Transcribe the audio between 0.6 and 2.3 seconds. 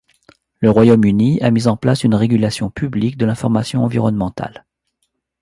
Le Royaume-Uni a mis en place une